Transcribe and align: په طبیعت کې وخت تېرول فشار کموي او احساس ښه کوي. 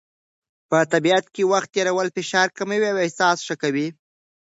په 0.69 0.77
طبیعت 0.93 1.25
کې 1.33 1.43
وخت 1.51 1.69
تېرول 1.75 2.07
فشار 2.15 2.47
کموي 2.57 2.87
او 2.91 2.97
احساس 3.05 3.37
ښه 3.47 3.55
کوي. 3.61 3.87